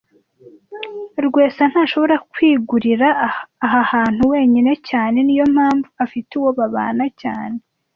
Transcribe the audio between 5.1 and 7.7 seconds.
Niyo mpamvu afite uwo babana cyane